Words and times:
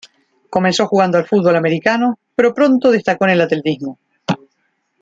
Comenzó 0.49 0.87
jugando 0.87 1.19
al 1.19 1.27
fútbol 1.27 1.55
americano, 1.57 2.17
pero 2.33 2.55
pronto 2.55 2.89
destacó 2.89 3.25
en 3.25 3.31
el 3.33 3.41
atletismo. 3.41 3.99